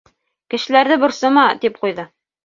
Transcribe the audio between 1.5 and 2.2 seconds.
тип ҡуйҙы.